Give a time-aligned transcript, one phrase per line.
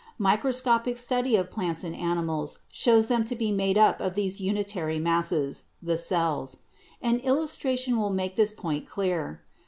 [0.17, 4.97] Microscopic study of plants and animals shows them to be made up of these unitary
[4.97, 6.57] masses— the cells.
[7.03, 9.43] An illustration will make this point clear.